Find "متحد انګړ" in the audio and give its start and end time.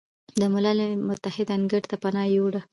1.07-1.81